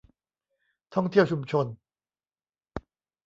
[0.93, 1.65] ท่องเที่ยวชุมชน